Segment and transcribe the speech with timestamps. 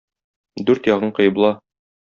[0.69, 1.55] Дүрт ягың кыйбла.